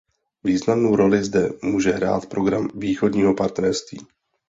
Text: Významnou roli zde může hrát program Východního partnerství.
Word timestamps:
Významnou 0.43 0.95
roli 0.95 1.23
zde 1.23 1.49
může 1.63 1.91
hrát 1.91 2.25
program 2.25 2.69
Východního 2.75 3.33
partnerství. 3.33 4.07